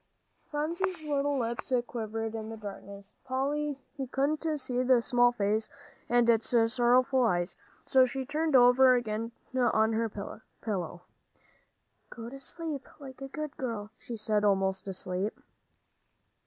[0.49, 2.33] Phronsie's little lips quivered.
[2.33, 5.69] In the darkness Polly couldn't see the small face
[6.09, 11.03] and its sorrowful eyes, so she turned over again on her pillow.
[12.09, 15.37] "Go to sleep, like a good girl," she said, almost asleep.